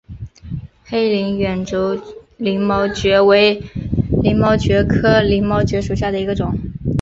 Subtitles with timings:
[0.83, 1.95] 黑鳞远轴
[2.35, 3.61] 鳞毛蕨为
[4.23, 6.57] 鳞毛蕨科鳞毛蕨属下的一个种。